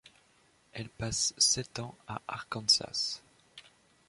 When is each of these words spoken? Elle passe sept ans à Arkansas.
Elle 0.73 0.89
passe 0.89 1.35
sept 1.37 1.77
ans 1.77 1.95
à 2.07 2.23
Arkansas. 2.27 3.21